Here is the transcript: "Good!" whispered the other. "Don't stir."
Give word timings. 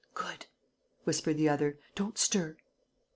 "Good!" 0.15 0.47
whispered 1.03 1.37
the 1.37 1.47
other. 1.49 1.77
"Don't 1.93 2.17
stir." 2.17 2.57